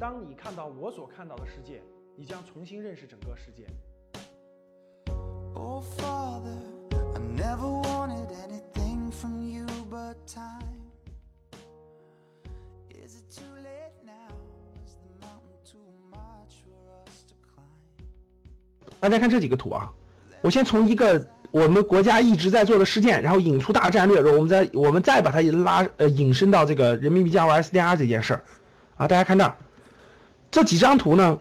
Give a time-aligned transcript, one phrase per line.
[0.00, 1.82] 当你看到我所看到的世界，
[2.16, 3.66] 你将重新认识整个世界。
[5.52, 6.56] Oh, Father,
[6.90, 10.80] I never wanted anything from you but time.
[12.88, 14.32] Is it too late now?
[14.86, 18.00] Is the mountain too much for us to climb?
[19.00, 19.92] 大家看这几个图啊，
[20.40, 28.42] 我先从一个我们国家一直在做的事件，然后引出大战略，然后我们再我们再把它拉呃引申到这个人民币加入 SDR 这件事儿
[28.96, 29.54] 啊，大家看这儿，
[30.50, 31.38] 这几张图呢，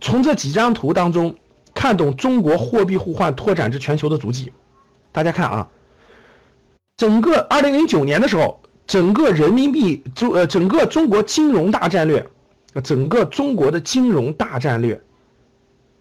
[0.00, 1.34] 从这几张图当中
[1.74, 4.52] 看懂中国货币互换拓展至全球的足迹。
[5.12, 5.68] 大家看啊，
[6.96, 12.26] 整个二零零九年的时候，整个人民币中呃整个中国金融大战略，
[12.82, 15.00] 整个中国的金融大战略。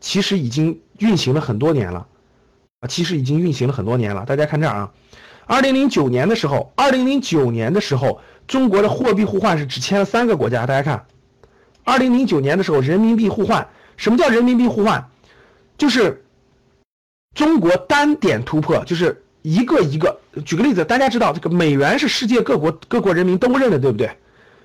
[0.02, 2.06] 其实已经运行了很多年了，
[2.82, 4.24] 啊，其实已经运行了很多年了。
[4.26, 4.94] 大家看这儿啊，
[5.48, 10.68] 二零零九年的时候，二零零九年的时候，中国的货币互换是只签了三个国家。
[10.68, 11.08] 大家看，
[11.86, 15.10] 二零零九年的时候，人民币互换，什么叫人民币互换？
[15.78, 16.26] 就是
[17.34, 20.20] 中国单点突破，就是一个一个。
[20.44, 24.10] 举个例子，大家知道这个美元是世界各国各国人民都认的，对不对？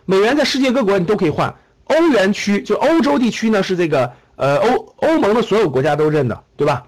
[0.05, 1.55] 美元在世界各国你都可以换。
[1.85, 4.13] 欧元区就欧洲地区呢是这个。
[4.37, 6.87] 呃，欧欧盟的所有国家都认的，对吧？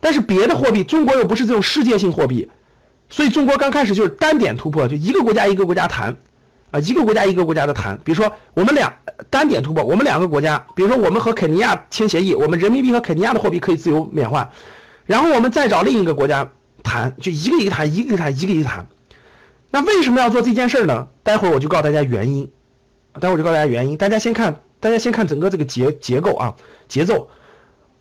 [0.00, 2.48] 但是别的货币，中国又不是这种世界性货币，
[3.10, 6.16] 所以中国刚开始就是单点突破，就一个国家一个国家谈，
[6.70, 7.98] 啊，一个国家一个国家的谈。
[8.04, 8.92] 比如说我们俩
[9.30, 14.50] 单点突破，我们两个国家，比如说我们和肯尼亚签协议，我们人民币和肯尼亚的货币可以自由免换，
[15.04, 16.50] 然后我们再找另一个国家
[16.82, 18.86] 谈，就一个一个谈，一个一个谈，一个一个谈。
[19.70, 21.08] 那为什么要做这件事呢？
[21.22, 22.50] 待会儿我就告诉大家原因，
[23.20, 23.96] 待会儿就告诉大家原因。
[23.96, 26.54] 大家先看，大家先看整个这个结结构啊。
[26.88, 27.28] 节奏，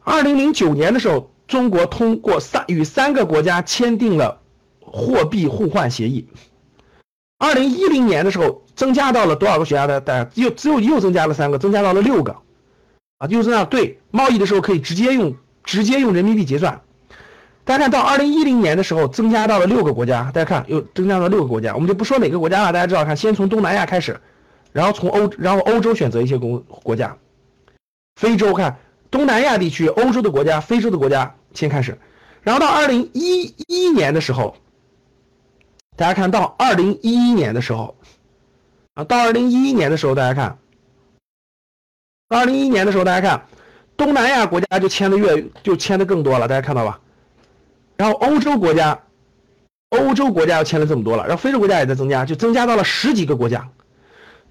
[0.03, 4.39] 二零零九年的时候，中国通过三与三个国家签订了
[4.79, 6.27] 货币互换协议。
[7.37, 9.99] 二零一零年的时候，增加到了多少个国家的？
[9.99, 12.35] 大家又只有又增加了三个，增加到了六个，
[13.17, 16.81] 啊，又增加对贸易的时候可以直接用直接用人民币结算。
[17.65, 20.31] 大家看到二零一零年的时候，增加到了六个国家。
[20.33, 24.19] 大家看又增加到六个国家，我们就不说哪个国家了，大家知道看，先从东南亚开始，
[24.71, 27.17] 然后从欧，然后欧洲选择一些国国家。
[28.21, 28.77] 非洲看
[29.11, 31.97] 东南亚地区、欧洲的国家、非洲的国家先开始，
[32.43, 34.55] 然后到二零一一年的时候，
[35.95, 37.95] 大家看到二零一一年的时候，
[38.95, 40.57] 啊，到二零一一年的时候，大家看，
[42.29, 43.45] 到二零一一年的时候，大家看
[43.95, 46.99] 东南亚国家就签的越就签的更多了，大家看到吧？
[47.97, 48.99] 然后欧洲国家，
[49.89, 53.69] 欧洲国家又签了这么多了，然后非洲国家也在增加，就增加到了十几个国家，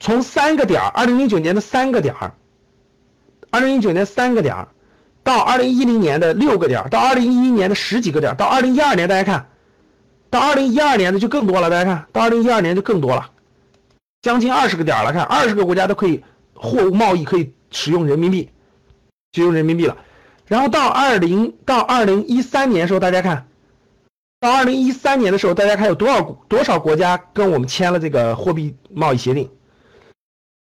[0.00, 2.34] 从三个点儿，二零零九年的三个点儿。
[3.50, 4.68] 二零一九年三个点儿，
[5.22, 9.46] 到二零一零年的六个点儿，到二零一一年的十几个点儿，到二零一二年大家看，
[10.34, 11.70] 到二零一二年的就更多了。
[11.70, 13.30] 大家看到二零一二年就更多了，
[14.20, 15.12] 将近二十个点了。
[15.12, 16.24] 看二十个国家都可以
[16.54, 18.50] 货物贸易可以使用人民币，
[19.30, 19.96] 就用人民币了。
[20.48, 23.46] 然后到二零到二零一三年的时候，大家看
[24.40, 29.48] 到二零一三年的时候，大家看有多少多少国家跟我们签了这个货币贸易协定。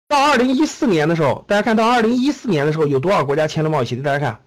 [0.09, 4.03] 到二零一四年的时候，大家看到二零一四年的时候有多少国家签了贸易协定？
[4.03, 4.41] 大家看，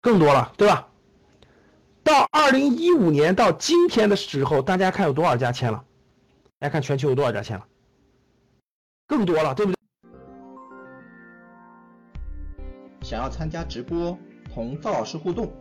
[0.00, 0.86] 更多了，对吧？
[2.08, 5.84] 到二零一五年到今天的时候，大家看有多少家签了？
[6.58, 7.66] 大家看全球有多少家签了？
[9.06, 9.78] 更多了，对不对？
[13.02, 14.18] 想要参加直播
[14.54, 15.52] 同赵老师互动，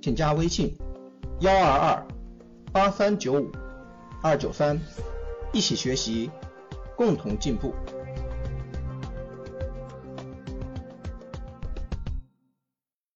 [0.00, 0.74] 请加微信
[1.40, 2.06] 幺二二
[2.72, 3.52] 八三九五
[4.22, 4.80] 二九三，
[5.52, 6.30] 一起学习，
[6.96, 7.74] 共同进步。